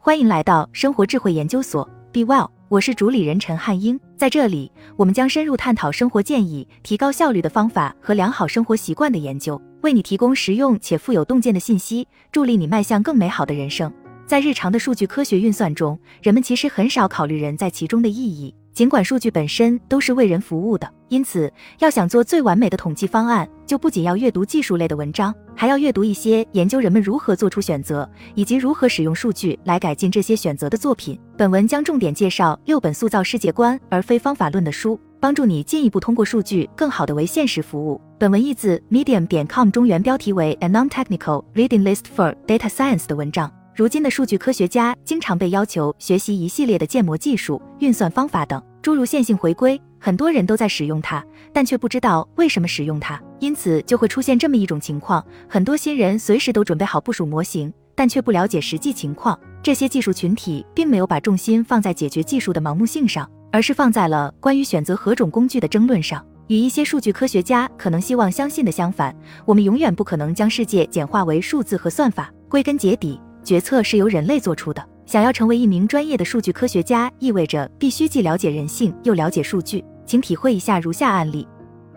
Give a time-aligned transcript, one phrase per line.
[0.00, 3.98] 欢迎来到生活智慧研究所，Be Well，我是主理人陈汉英。
[4.16, 13.92] 在这里，我们将深入探讨生活建议、提高效率的方法和良好生活习惯的研究，为你提供实用且富有洞见的信息，助力你迈向更美好的人生。
[14.24, 18.54] 在日常的数据科学运算中，人们其实很少考虑人在其中的意义。
[18.72, 31.20] 尽管数据本身都是为人服务的，因此要想做最完美的统计方案，就不仅要阅读技术类的文章，还要阅读一些研究人们如何做出选择，以及如何使用数据来改进这些选择的作品。
[31.36, 38.00] 本文将重点介绍六本塑造世界观而非方法论的书，帮助你进一步通过数据更好的为现实服务。
[38.18, 43.52] 本文译自 Medium 点 com 中原标题为 A Non-Technical Reading List for Data Science 的文章。
[43.76, 49.80] 如今的数据科学家经常被要求学习一系列的建模技术、运算方法等，诸如线性回归。
[49.98, 59.38] 很多人都在使用它，但却不知道为什么使用它，因此就会出现这么一种情况：很多新人随时都准备好部署模型，但却不了解实际情况。
[59.62, 66.24] 这些技术群体并没有把重心放在解决技术的盲目性上，而是放在了关于选择何种工具的争论上。
[66.46, 72.32] 与一些数据科学家可能希望相信的相反，我们永远不可能将世界简化为数字和算法。
[72.48, 73.20] 归根结底。
[73.44, 74.86] 决策是由人类做出的。
[75.08, 79.82] 想要成为一名专业的数据科学家，意味着必须既了解人性又了解数据。
[80.04, 81.48] 请体会一下如下案例：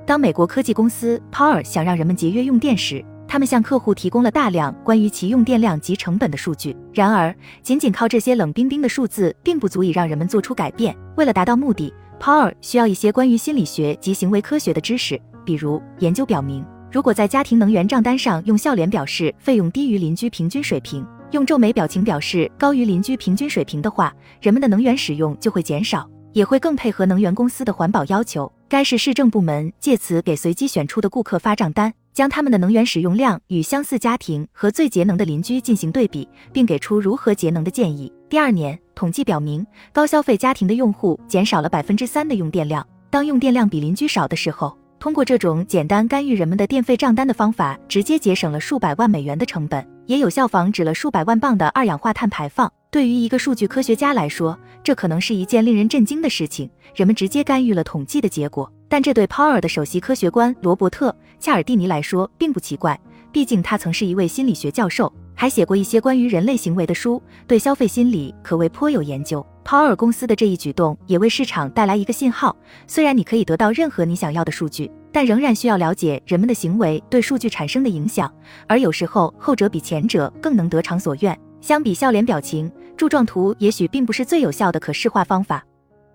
[0.07, 6.73] 当美国科技公司 Power 想让人们节约用电时，他们向客户提供了大量关于其用电量及成本的数据。
[6.93, 10.95] 然而，仅仅靠这些冷冰冰的数字，并不足以让人们做出改变。
[11.17, 15.19] 为了达到目的，Power 需要一些关于心理学及行为科学的知识。
[15.43, 28.51] 比如，研究表明，如果在家庭能源账单上用笑脸表示费用低于邻居平均水平，用皱眉表情表示高于邻居平均水平的话，人们的能源使用就会减少，也会更配合能源公司的环保要求。
[28.67, 38.11] 该市市政部门借此给随机选出的顾客发账单，将他们的能源使用量与相似家庭和最节能的邻居进行对比，并给出如何节能的建议。
[38.29, 42.85] 第二年，统计表明，高消费家庭的用户减少了百分之三的用电量。
[43.09, 49.85] 当用电量比邻居少的时候，通过这种简单干预人们的电费账单的方法，直接节省了数百万美元的成本。
[50.11, 52.69] 也有效防止了数百万磅的二氧化碳排放。
[52.89, 56.69] 对于一个数据科学家来说，这可能是一件令人震惊的事情。
[56.93, 62.99] 人们直接干预了统计的结果，但这对 Power 的首席科学官罗伯特·恰尔蒂尼来说并不奇怪，
[63.31, 69.45] 毕竟他曾是一位心理学教授，还写过一些关于人类行为的书，对消费心理可谓颇有研究。
[69.63, 72.53] Power 公司的这一举动也为市场带来一个信号：
[72.85, 74.91] 虽然你可以得到任何你想要的数据。
[75.11, 78.33] 但仍然需要了解人们的行为对数据产生的影响，
[78.67, 81.37] 而有时候后者比前者更能得偿所愿。
[81.59, 85.63] 相比笑脸表情，柱状图也许并不是最有效的可视化方法。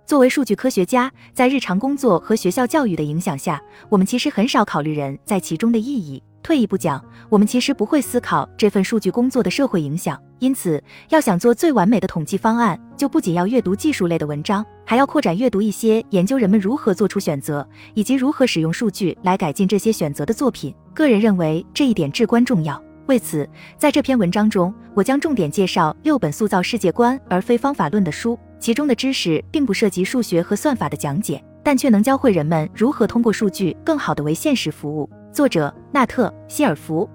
[0.05, 6.23] 作为数据科学家，在日常工作和学校教育的影响下，我们其实很少考虑人在其中的意义。
[6.47, 10.17] 退一步讲，我们其实不会思考这份数据工作的社会影响。
[10.39, 20.73] 因此，要想做最完美的统计方案，就不仅要阅读技术类的文章，还要扩展阅读一些研究人们如何做出选择，以及如何使用数据来改进这些选择的作品。
[20.95, 22.81] 个人认为这一点至关重要。
[23.07, 35.11] 为此，在这篇文章中，我将重点介绍六本塑造世界观而非方法论的书，其中的知识并不涉及数学和算法的讲解，但却能教会人们如何通过数据更好地为现实服务。
[35.37, 37.07] 作者纳特·希尔弗，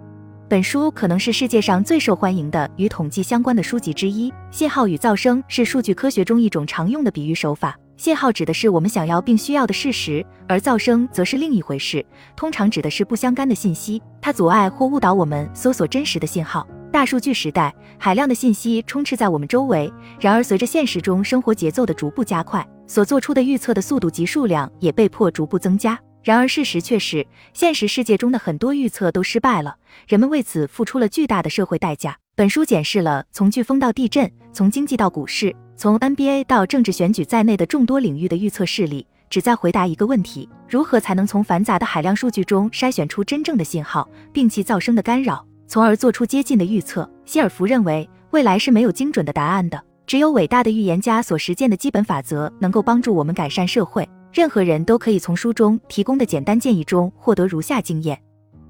[0.48, 4.32] 本书可能是世界上最受欢迎的与统计相关的书籍之一。
[4.52, 7.76] 信号与噪声是数据科学中一种常用的比喻手法。
[7.98, 12.06] 信号指的是我们想要并需要的事实，而噪声则是另一回事，
[12.36, 16.68] 通常指的是不相干的信息，它阻碍或误导我们搜索真实的信号。
[16.92, 26.00] 大数据时代，海量的信息充斥在我们周围，然而随着现实中生活节奏的逐步加快，所做出的预测的速度及数量也被迫逐步增加。
[26.24, 29.78] 然而，事实却是，现实世界中的很多预测都失败了，
[30.08, 32.18] 人们为此付出了巨大的社会代价。
[32.36, 47.10] 本书检视了从飓风到地震，从经济到股市，从 NBA 到政治选举在内的众多领域的预测事例，旨在回答一个问题：如何才能从繁杂的海量数据中筛选出真正的信号，摒弃噪声的干扰，从而做出接近的预测？
[47.26, 54.08] 希尔弗认为，未来是没有精准的答案的，只有伟大的预言家所实践的基本法则，能够帮助我们改善社会。
[54.34, 58.18] 任何人都可以从书中提供的简单建议中获得如下经验：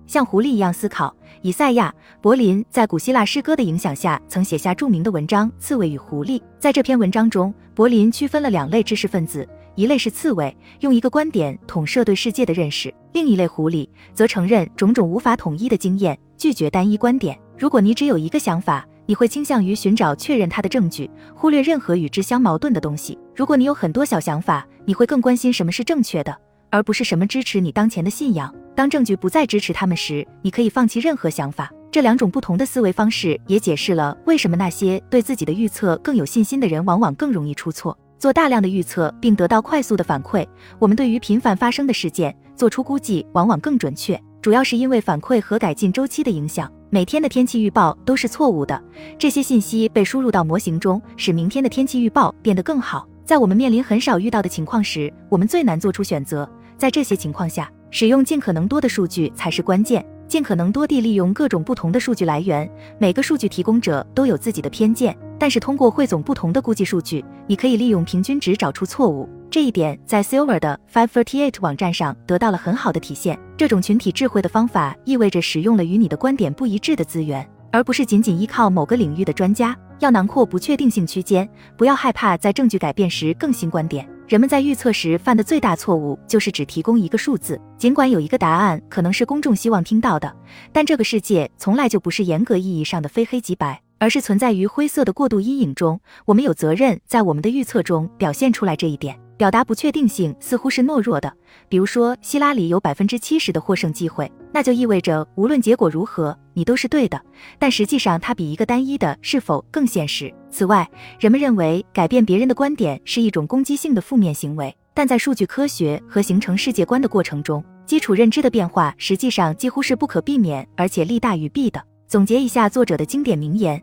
[0.07, 1.15] 像狐狸一样思考。
[1.43, 6.39] 以赛亚·柏林在古希腊诗歌的影响下，曾写下著名的文章《刺猬与狐狸》。
[6.59, 17.39] 在这篇文章中，柏林区分了两类知识分子：一类是刺猬，用一个观点统摄对世界的认识；另一类狐狸则承认种种无法统一的经验，拒绝单一观点。
[17.55, 23.19] 如果你只有一个想法，你会倾向于寻找确认它的证据，忽略任何与之相矛盾的东西。
[23.35, 26.33] 如果你有很多小想法，你会更关心什么是正确的，
[26.69, 28.55] 而不是什么支持你当前的信仰。
[28.73, 31.69] 当证据不再支持他们时，你可以放弃任何想法。
[31.91, 37.99] 这两种不同的思维方式也解释了为什么那些对自己的预测更有信心的人，往往更容易出错。
[38.17, 40.47] 做大量的预测并得到快速的反馈，
[40.79, 46.71] 我们对于频繁发生的事件做出估计往往更准确，主要是因为反馈和改进周期的影响。
[46.93, 48.83] 每天的天气预报都是错误的，
[49.17, 53.07] 这些信息被输入到模型中，使明天的天气预报变得更好。
[53.23, 56.45] 在我们面临很少遇到的情况时，我们最难做出选择。
[56.75, 60.05] 在这些情况下，使用尽可能多的数据才是关键。
[60.31, 62.65] 尽可能多地利用各种不同的数据来源，
[62.97, 69.27] 每个数据提供者都有自己的偏见，但是通过汇总不同的估计数据，你可以利用平均值找出错误。
[69.49, 73.37] 这一点在 Silver 的 Five Thirty Eight 网站上得到了很好的体现。
[73.57, 79.77] 这种群体智慧的方法意味着使用了与你的观点不一致的资源，而不是仅仅依靠某个领域的专家。
[79.99, 81.45] 要囊括不确定性区间，
[81.75, 84.07] 不要害怕在证据改变时更新观点。
[84.31, 90.33] 人们在预测时犯的最大错误就是只提供一个数字，尽管有一个答案可能是公众希望听到的，
[90.71, 95.99] 但这个世界从来就不是严格意义上的非黑即白，而是存在于灰色的过度阴影中。
[96.23, 99.19] 我们有责任在我们的预测中表现出来这一点。
[99.35, 101.33] 表达不确定性似乎是懦弱的，
[101.67, 107.21] 比如说希拉里有百分之七十的获胜机会，那就意味着无论结果如何，你都是对的。
[107.57, 110.33] 但实际上，它比一个单一的是否更现实。
[110.49, 110.89] 此外，
[111.19, 121.81] 人们认为改变别人的观点是一种攻击性的负面行为，但在数据科学和形成世界观的过程中，基础认知的变化实际上几乎是不可避免，而且利大于弊的。
[122.07, 123.81] 总结一下作者的经典名言。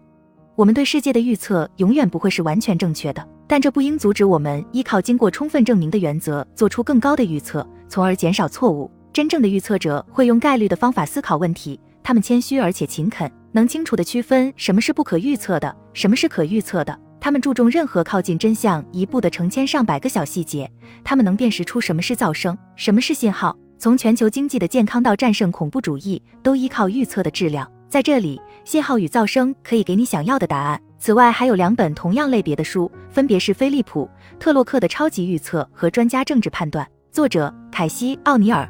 [0.55, 8.91] 我们对世界的预测永远不会是完全正确的，但这不应阻止我们依靠经过充分证明的原则做出更高的预测，从而减少错误。
[9.13, 16.99] 真正的预测者会用概率的方法思考问题，他们谦虚而且勤恳，能清楚地区分什么是不可预测的，什么是可预测的。
[17.21, 20.71] 他们注重任何靠近真相一步的成千上百个小细节，
[21.03, 23.57] 他们能辨识出什么是噪声，什么是信号。
[23.77, 27.69] 从全球经济的健康到战胜恐怖主义，都依靠预测的质量。
[27.89, 30.81] 在这里，信号与噪声可以给你想要的答案。
[30.99, 34.09] 此外，还有两本同样类别的书，分别是菲利普·
[34.39, 38.69] 特洛克的《超级预测》和《专家政治判断》，作者凯西·奥尼尔。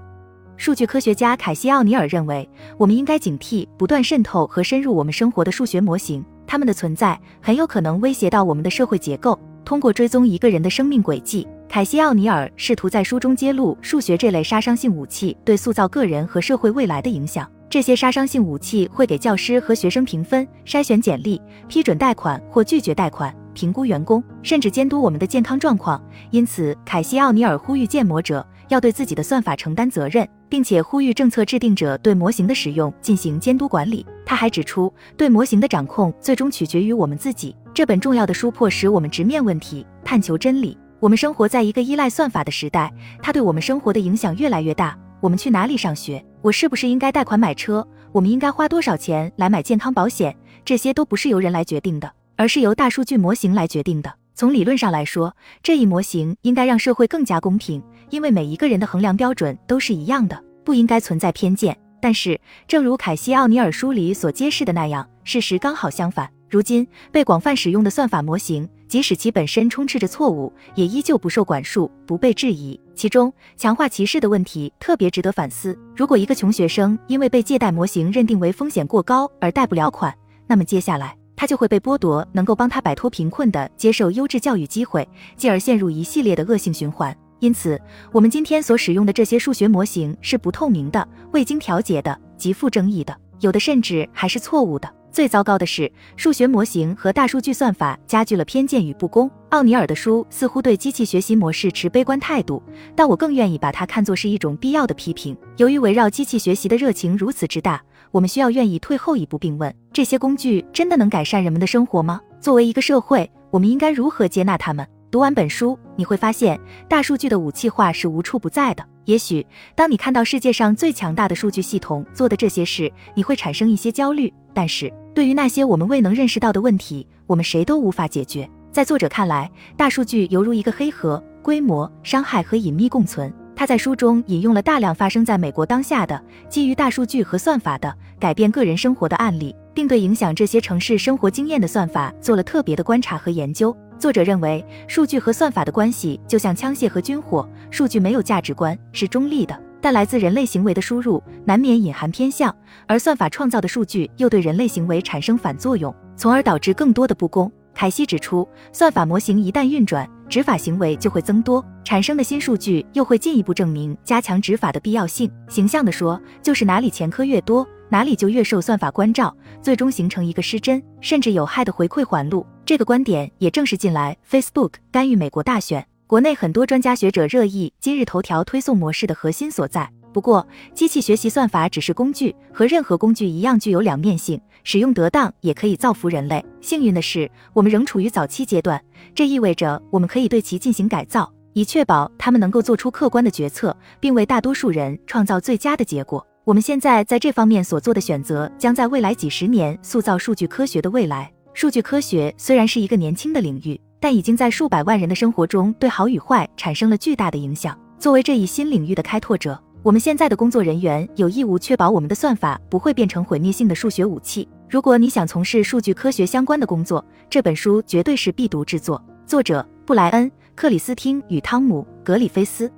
[0.58, 2.46] 数据科学家凯西·奥尼尔认为，
[2.76, 9.38] 我们应该警惕不断渗透和深入我们生活的数学模型，它们的存在很有可能威胁到我们的社会结构。
[9.64, 17.48] 通过追踪一个人的生命轨迹，凯西·奥尼尔试图在书中揭露数学这类杀伤性武器对塑造个人和社会未来的影响。
[17.70, 26.02] 这些杀伤性武器会给教师和学生评分、筛选简历、批准贷款或拒绝贷款、评估员工，甚至监督我们的健康状况。
[26.30, 34.06] 因此，凯西·奥尼尔呼吁建模者要对自己的算法承担责任，并且呼吁政策制定者对模型的使用进行监督管理。
[34.24, 37.56] 他还指出，对模型的掌控最终取决于我们自己。
[37.72, 40.76] 这本重要的书迫使我们直面问题，探求真理。
[41.00, 42.92] 我们生活在一个依赖算法的时代，
[43.22, 44.98] 它对我们生活的影响越来越大。
[45.20, 46.24] 我们去哪里上学？
[46.42, 47.86] 我是不是应该贷款买车？
[48.12, 50.36] 我们应该花多少钱来买健康保险？
[50.64, 54.12] 这些都不是由人来决定的，而是由大数据模型来决定的。
[54.38, 61.76] 从理论上来说，这一模型应该让社会更加公平，因为每一个人的衡量标准都是一样的，不应该存在偏见。
[62.00, 66.30] 但是，正如凯西·奥尼尔书里所揭示的那样，事实刚好相反。
[66.48, 72.80] 如今被广泛使用的算法模型，即使其本身充斥着错误，也依旧不受管束，不被质疑。
[72.94, 75.76] 其中，强化歧视的问题特别值得反思。
[75.96, 80.16] 如果一个穷学生因为被借贷模型认定为风险过高而贷不了款，
[80.46, 87.16] 那么接下来他就会被剥夺能够帮他摆脱贫困的接受优质教育机会，进而陷入一系列的恶性循环。
[87.38, 87.80] 因此，
[88.10, 94.92] 我们今天所使用的这些数学模型是不透明的、未经调节的、极富争议的，有的甚至还是错误的。
[95.10, 99.30] 最糟糕的是，数学模型和大数据算法加剧了偏见与不公。
[99.48, 102.62] 奥尼尔的书似乎对机器学习模式持悲观态度，
[102.94, 105.36] 但我更愿意把它看作是一种必要的批评。
[105.56, 112.20] 由于围绕机器学习的热情如此之大，我们需要愿意退后一步，并问：这些工具真的能改善人们的生活吗？
[112.40, 114.86] 作为一个社会，我们应该如何接纳他们？
[115.10, 118.84] 读完本书，你会发现大数据的武器化是无处不在的。
[119.06, 124.32] 也许，当你看到世界上最强大的数据系统做的这些事，你会产生一些焦虑。
[124.52, 128.48] 但是，对于那些我们未能认识到的问题，我们谁都无法解决。
[128.70, 133.32] 在作者看来，大数据犹如一个黑盒，规模、伤害和隐秘共存。
[133.58, 143.76] 他在书中引用了大量发生在美国当下的基于大数据和算法的改变个人生活的案例，并对影响这些城市生活经验的算法做了特别的观察和研究。
[143.98, 152.54] 作者认为，数据和算法的关系就像枪械和军火，数据没有价值观，是中立的，但来自人类行为的输入难免隐含偏向，
[152.86, 157.50] 而算法创造的数据又对人类行为产生反作用，从而导致更多的不公。
[157.74, 165.30] 凯西指出，算法模型一旦运转，执法行为就会增多，产生的新数据又会进一步证明加强执法的必要性。
[165.48, 172.46] 形象地说，就是哪里前科越多，哪里就越受算法关照，最终形成一个失真甚至有害的回馈环路。
[172.66, 179.90] 这个观点也正是近来 Facebook 干预美国大选，国内很多专家学者热议今日头条推送模式的核心所在。
[180.12, 184.40] 不过，机器学习算法只是工具，和任何工具一样具有两面性，
[184.70, 186.44] 使用得当也可以造福人类。
[186.60, 188.78] 幸运的是，我们仍处于早期阶段，
[189.14, 196.22] 这意味着我们可以对其进行改造，以确保他们能够做出客观的决策，并为大多数人创造最佳的结果。
[196.44, 201.32] 我们现在在这方面所做的选择，将在未来几十年塑造数据科学的未来。
[201.54, 207.74] 数据科学虽然是一个年轻的领域，但已经在数百万人的生活中对好与坏产生了巨大的影响。
[207.98, 214.46] 作为这一新领域的开拓者，我们现在的工作人员有义务确保我们的算法不会变成毁灭性的数学武器。
[214.70, 219.02] 如果你想从事数据科学相关的工作，这本书绝对是必读之作。
[219.24, 222.70] 作者布莱恩·克里斯汀与汤姆·格里菲斯，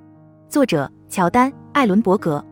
[0.47, 2.43] 作者乔丹·艾伦伯格。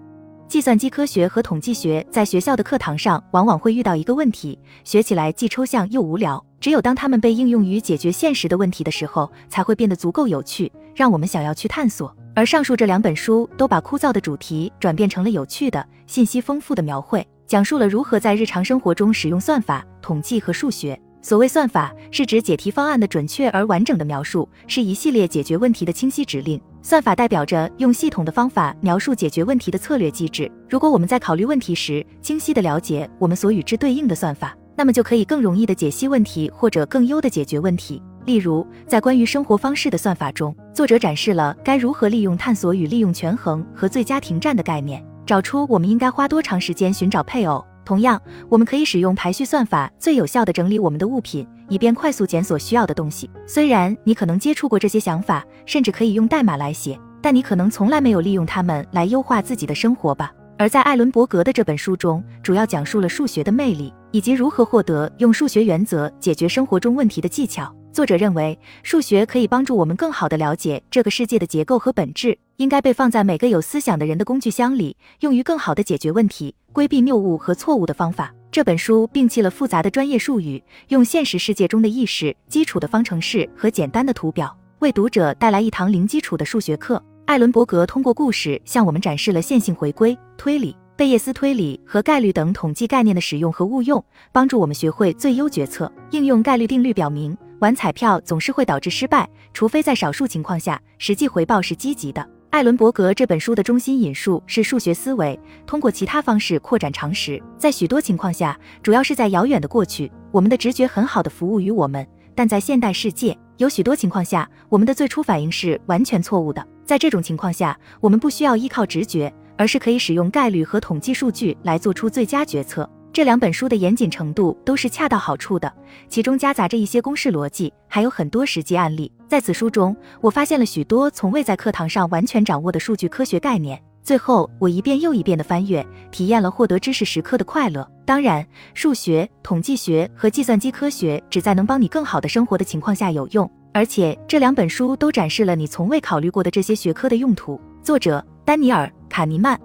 [0.50, 6.44] 计算机科学和统计学在学校的课堂上往往会遇到一个问题，学起来既抽象又无聊。
[6.60, 12.14] 只有当他们被应用于解决现实的问题的时候，才会变得足够有趣，让我们想要去探索。
[12.36, 20.96] 而上述这两本书都把枯燥的主题转变成了有趣的、信息丰富的描绘，讲述了如何在日常生活中使用算法、统计和数学。
[21.20, 26.62] 所谓算法，是指解题方案的准确而完整的描述，是一系列解决问题的清晰指令。
[26.84, 30.50] 算法代表着用系统的方法描述解决问题的策略机制。
[30.70, 38.00] 如果我们在考虑问题时，清晰地了解我们所与之对应的算法，那么就可以更容易地解析问题，或者更优地解决问题。
[38.26, 47.64] 例如，在关于生活方式的算法中，作者展示了该如何利用探索与利用权衡和最佳停站的概念，找出我们应该花多长时间寻找配偶。
[47.86, 48.20] 同样，
[48.50, 53.30] 我们可以使用排序算法最有效地整理我们的物品，以便快速检索需要的东西。
[53.46, 60.32] 虽然你可能接触过这些想法，甚至可以用代码来写，但你可能从来没有利用它们来优化自己的生活吧。
[60.58, 67.72] 而在艾伦伯格的这本书中，主要讲述了数学的魅力，以及如何获得用数学原则解决生活中问题的技巧。
[67.92, 78.34] 作者认为，数学可以帮助我们更好地了解这个世界的结构和本质，应该被放在每个有思想的人的工具箱里，用于更好地解决问题、规避谬误和错误的方法。
[78.52, 87.04] 这本书摒弃了复杂的专业术语，用现实世界中的意识、基础的方程式和简单的图表，为读者带来一堂零基础的数学课。
[87.26, 95.92] 艾伦伯格通过故事向我们展示了线性回归、推理、贝叶斯推理和概率等统计概念的使用和误用，帮助我们学会最优决策。
[96.12, 97.36] 应用概率定律表明。
[97.60, 102.26] 玩彩票总是会导致失败，除非在少数情况下，实际回报是积极的。
[102.52, 105.38] 艾伦伯格这本书的中心引述是数学思维，
[105.68, 107.42] 通过其他方式扩展常识。
[107.58, 112.02] 在许多情况下，主要是在遥远的过去，我们的直觉很好的服务于我们；
[112.34, 116.66] 但在现代世界，有许多情况下，我们的最初反应是完全错误的。
[116.86, 122.90] 在这种情况下，我们不需要依靠直觉，而是可以使用概率和统计数据来做出最佳决策。
[123.12, 125.72] 这两本书的严谨程度都是恰到好处的，
[126.08, 129.12] 其中夹杂着一些公式逻辑，还有很多实际案例。
[129.28, 133.82] 在此书中，我发现了许多从未在课堂上完全掌握的数据科学概念。
[134.04, 137.88] 最后，我一遍又一遍地翻阅，体验了获得知识时刻的快乐。
[138.06, 147.60] 当然，数学、统计学和计算机科学只在能帮你更好的生活的情况下有用，而且这两本书都展示了你从未考虑过的这些学科的用途。
[147.84, 149.60] 作者：丹尼尔·卡尼曼。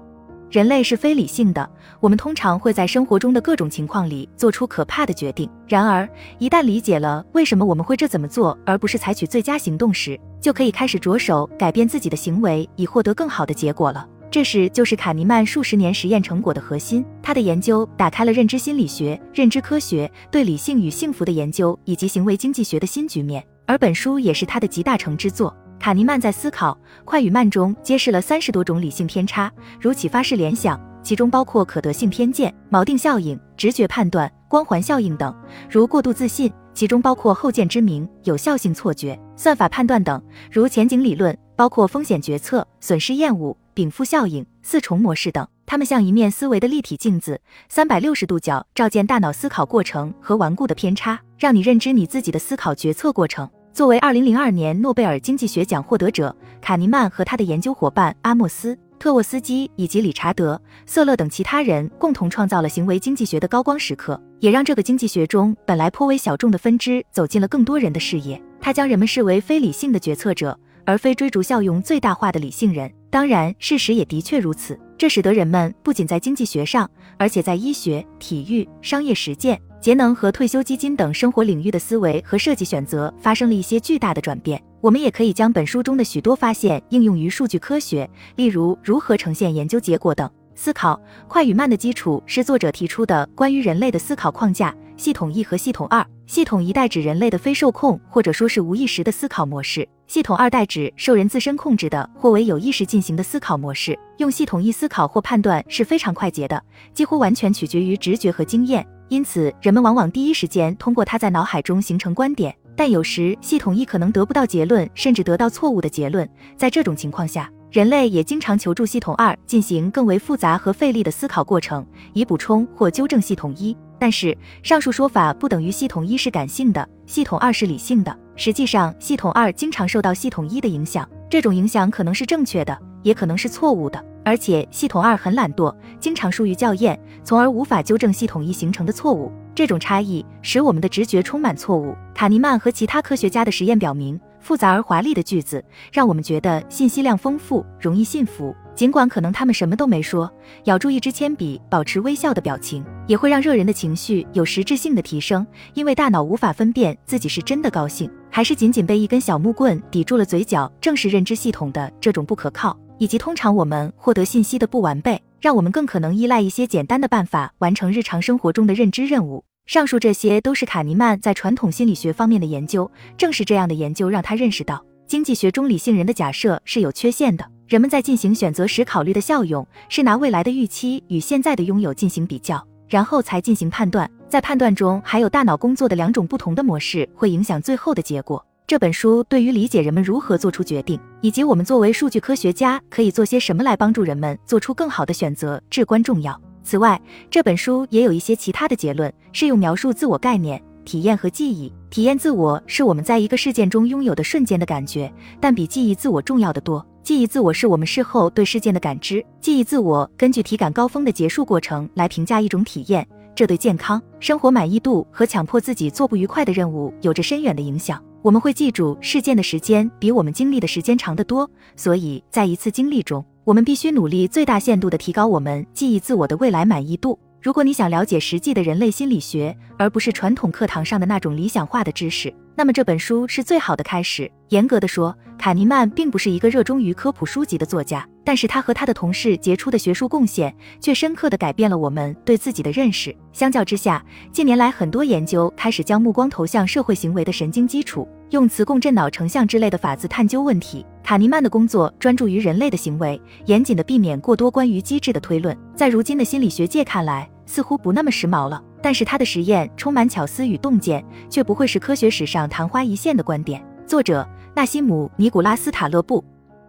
[0.55, 1.69] 人类是非理性的，
[1.99, 5.51] 我们通常会在生活中的各种情况里做出可怕的决定。
[5.67, 6.09] 然而，
[6.39, 14.09] 一旦理解了为什么我们会这怎么做，而不是采取最佳行动时，就可以开始着手改变自己的行为，以获得更好的结果了。
[14.31, 17.05] 这时就是卡尼曼数十年实验成果的核心。
[17.21, 25.53] 他的研究打开了认知心理学、认知科学对理性与幸福的研究以及行为经济学的新局面，而本书也是他的集大成之作。
[25.79, 35.31] 卡尼曼在思考快与慢中揭示了三十多种理性偏差，如启发式联想，其中包括可得性偏见、锚定效应、直觉判断、光环效应等；
[35.71, 40.19] 如过度自信，其中包括后见之明、有效性错觉、算法判断等；
[40.51, 45.47] 如前景理论，包括风险决策、损失厌恶、禀赋效应、四重模式等。
[45.67, 53.49] 它们像一面思维的立体镜子，三百六十度角照见大脑思考过程和顽固的偏差，让你认知你自己的思考决策过程。
[53.75, 60.55] 作为2002年诺贝尔经济学奖获得者，卡尼曼和他的研究伙伴阿莫斯·特沃斯基以及理查德·
[60.87, 68.41] 瑟勒等其他人共同创造了行为经济学的高光时刻，也让这个经济学中本来颇为小众的分支走进了更多人的视野。
[68.61, 72.89] 他将人们视为非理性的决策者，而非追逐效用最大化的理性人。
[73.11, 74.79] 当然，事实也的确如此。
[74.97, 76.89] 这使得人们不仅在经济学上，
[77.19, 79.61] 而且在医学、体育、商业实践。
[79.85, 84.59] 节能和退休基金等生活领域的思维和设计选择发生了一些巨大的转变。
[84.81, 90.27] 我们也可以将本书中的许多发现应用于数据科学，例如如何呈现研究结果等。
[90.55, 90.99] 思考
[91.29, 94.75] 快与慢的基础是作者提出的关于人类的思考框架。
[94.97, 103.99] 系统一和系统二，系统一代指人类的非受控或者说是无意识的思考模式，系统二代指受人自身控制的或为有意识进行的思考模式。
[104.17, 106.63] 用系统一思考或判断是非常快捷的，
[106.95, 112.55] 几乎完全取决于直觉和经验，因此人们往往第一时间通过它在脑海中形成观点。
[112.77, 116.29] 但有时系统一可能得不到结论，甚至得到错误的结论。
[116.57, 123.77] 在这种情况下，人类也经常求助系统二进行更为复杂和费力的思考过程，以补充或纠正系统一。
[123.97, 128.19] 但是上述说法不等于系统一是感性的，系统二是理性的。
[128.35, 134.05] 实际上，系统二经常受到系统一的影响，这种影响可能是正确的，也可能是错误的。
[134.25, 139.31] 而且系统二很懒惰，经常疏于校验，从而无法纠正系统一形成的错误。
[139.55, 141.95] 这种差异使我们的直觉充满错误。
[142.15, 144.19] 卡尼曼和其他科学家的实验表明。
[144.41, 148.55] 复杂而华丽的句子让我们觉得信息量丰富，容易信服。
[148.75, 150.31] 尽管可能他们什么都没说，
[150.65, 155.47] 咬住一支铅笔，保持微笑的表情，也会让热人的情绪有实质性的提升。
[155.73, 160.71] 因为大脑无法分辨自己是真的高兴，还是仅仅被一根小木棍抵住了嘴角。
[160.79, 169.45] 正是认知系统的这种不可靠，以及通常我们获得信息的不完备，让我们更可能依赖一些简单的办法完成日常生活中的认知任务。
[169.67, 172.91] 上述这些都是卡尼曼在传统心理学方面的研究。
[173.17, 177.45] 正是这样的研究让他认识到，经济学中理性人的假设是有缺陷的。
[177.67, 184.09] 人们在进行选择时考虑的效用是拿未来的预期与现在的拥有进行比较，然后才进行判断。
[184.29, 188.45] 在判断中，还有大脑工作的两种不同的模式会影响最后的结果。
[188.67, 196.41] 这本书对于理解人们如何做出决定，以及我们作为数据科学家可以做些什么来帮助人们做出更好的选择至关重要。
[196.63, 196.99] 此外，
[197.31, 201.71] 这本书也有一些其他的结论，是用描述自我概念、体验和记忆。
[201.91, 206.85] 体验自我是我们在一个事件中拥有的瞬间的感觉，但比记忆自我重要的多。
[207.03, 209.23] 记忆自我是我们事后对事件的感知。
[209.43, 218.03] 记忆自我根据体感高峰的结束过程来评价一种体验，这对健康、生活满意度和强迫自己做不愉快的任务有着深远的影响。
[218.25, 223.23] 我们会记住事件的时间比我们经历的时间长得多，所以在一次经历中。
[223.45, 227.19] 我们必须努力最大限度地提高我们记忆自我的未来满意度。
[227.43, 234.33] 如果你想了解实际的人类心理学，而不是传统课堂上的那种理想化的知识，那么这本书是最好的开始。
[234.55, 243.13] 严格的说，卡尼曼并不是一个热衷于科普书籍的作家，但是他和他的同事杰出的学术贡献却深刻地改变了我们对自己的认识。
[243.33, 248.09] 相较之下，近年来很多研究开始将目光投向社会行为的神经基础。
[248.31, 250.87] 用磁共振脑成像之类的法子探究问题。
[251.03, 255.57] 卡尼曼的工作专注于人类的行为，严谨地避免过多关于机制的推论。
[255.75, 258.63] 在如今的心理学界看来，似乎不那么时髦了。
[258.81, 263.61] 但是他的实验充满巧思与洞见，却不会是科学史上昙花一现的观点。
[263.87, 266.25] 作者纳西姆·尼古拉斯·塔勒布。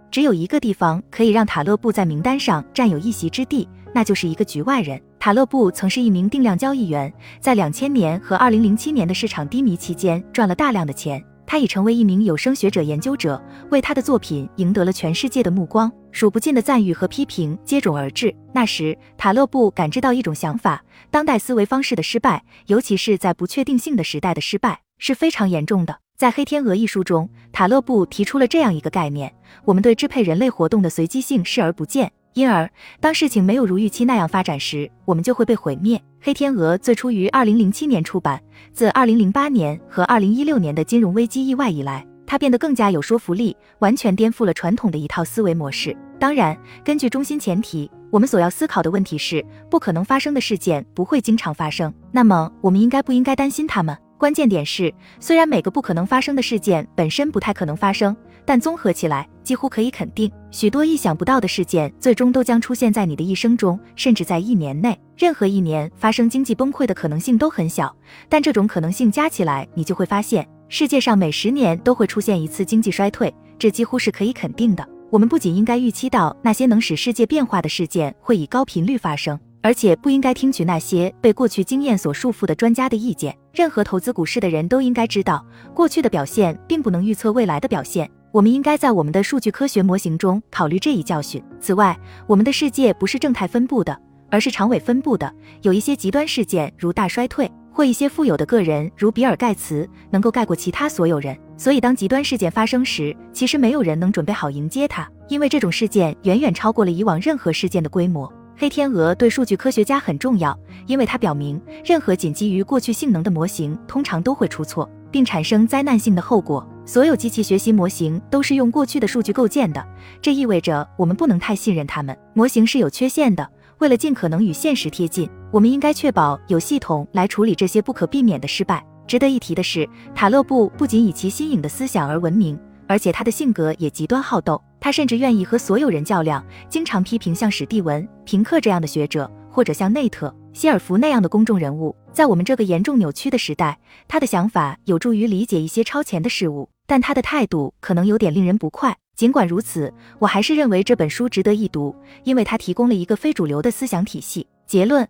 [0.10, 5.00] 只有一个地方可以让塔勒布在名单上占有一席之地，那就是一个局外人。
[5.20, 11.24] 塔勒布曾是一名定量交易员，在两千年和二零零七年的市场低迷期间赚了大量的钱。
[11.46, 18.36] 他已成为一名有声学者研究者，为他的作品赢得了全世界的目光，数不尽的赞誉和批评接踵而至。
[18.52, 26.00] 那时，塔勒布感知到一种想法：当代思维方式的失败，尤其是在不确定性的时代的失败，是非常严重的。
[26.18, 29.34] 在《黑天鹅》一书中，塔勒布提出了这样一个概念：
[29.66, 32.10] 我们对支配人类活动的随机性视而不见。
[32.36, 32.70] 因而，
[33.02, 35.98] 当事情没有如预期那样发展时，我们就会被毁灭。
[36.22, 45.94] 《黑天鹅》最初于二零零七年出版，自二零零八年和二零一六年的金融危机意外以来，它变得更加有说服力，完全颠覆了传统的一套思维模式。
[46.18, 53.98] 当然，根据中心前提，我们所要思考的问题是：不可能发生的事件不会经常发生，那么我们应该不应该担心它们？
[54.26, 58.18] 关键点是，虽然每个不可能发生的事件本身不太可能发生。
[58.44, 65.00] 但综合起来，几乎可以肯定，许多意想不到的事件最终都将出现在你的一生中，甚至在一年内。
[65.16, 67.96] 任何一年发生经济崩溃的可能性都很小，
[68.28, 74.84] 但这种可能性加起来，你就会发现，世界上每十年都会出现一次经济衰退，这几乎是可以肯定的。
[75.12, 83.36] 我们不仅应该预期到那些能使世界变化的事件会以高频率发生，而且不应该听取那些被过去经验所束缚的专家的意见。
[83.52, 88.08] 任何投资股市的人都应该知道，过去的表现并不能预测未来的表现。
[88.32, 91.44] 我们应该在我们的数据科学模型中考虑这一教训。
[91.60, 91.98] 此外，
[92.28, 94.00] 我们的世界不是正态分布的，
[94.30, 95.34] 而是长尾分布的。
[95.64, 101.36] 有一些极端事件，如大衰退，或一些富有的个人，如比尔·盖茨，能够盖过其他所有人。
[101.58, 108.32] 所以，当极端事件发生时，其实没有人能准备好迎接它，因为这种事件远远超过了以往任何事件的规模。
[108.58, 116.66] 黑天鹅对数据科学家很重要，因为它表明，任何仅基于过去性能的模型通常都会出错，并产生灾难性的后果。
[116.86, 119.86] 所有机器学习模型都是用过去的数据构建的，
[120.22, 122.18] 这意味着我们不能太信任它们。
[122.34, 123.46] 模型是有缺陷的，
[123.80, 128.82] 为了尽可能与现实贴近，我们应该确保有系统来处理这些不可避免的失败。
[129.06, 134.62] 值得一提的是，塔勒布不仅以其新颖的思想而闻名，而且他的性格也极端好斗。
[134.86, 141.96] 他甚至愿意和所有人较量，经常批评像史蒂文、平克这样的学者，或者像内特、希尔弗那样的公众人物。
[142.14, 148.96] 在我们这个严重扭曲的时代，他的想法有助于理解一些超前的事物，但他的态度可能有点令人不快。
[149.16, 154.46] 尽管如此，我还是认为这本书值得一读，因为它提供了一个非主流的思想体系。
[154.68, 155.08] 结论：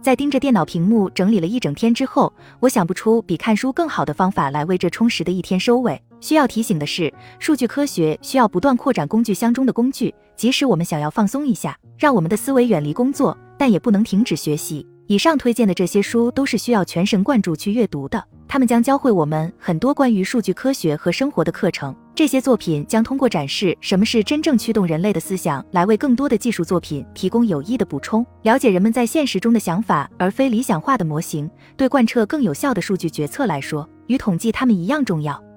[0.00, 6.02] 在盯着电脑屏幕整理了一整天之后，我想不出比看书更好的方法来为这充实的一天收尾。
[6.22, 14.86] 需要提醒的是，数据科学需要不断扩展工具箱中的工具，即使我们想要放松一下，让我们的思维远离工作，但也不能停止学习。
[15.08, 21.94] 以上推荐的这些书都是需要全神贯注去阅读的，他们将教会我们很多关于数据科学和生活的课程。
[22.14, 28.24] 这些作品将通过展示什么是真正驱动人类的思想，来为更多的技术作品提供有益的补充。
[28.42, 35.42] 了解人们在现实中的想法，而非理想化的模型，对贯彻更有效的数据决策来说，与统计它们一样重要。